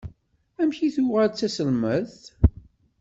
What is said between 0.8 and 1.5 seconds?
i tuɣal d